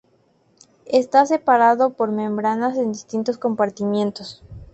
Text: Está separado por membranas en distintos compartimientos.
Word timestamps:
Está 0.87 1.27
separado 1.27 1.91
por 1.93 2.11
membranas 2.11 2.75
en 2.75 2.91
distintos 2.91 3.37
compartimientos. 3.37 4.41